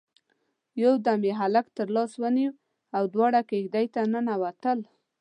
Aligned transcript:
يودم 0.81 1.21
يې 1.27 1.33
هلک 1.41 1.65
تر 1.77 1.87
لاس 1.95 2.11
ونيو 2.21 2.51
او 2.97 3.03
دواړه 3.13 3.41
کېږدۍ 3.49 3.85
ته 3.93 4.01
ننوتل. 4.13 4.79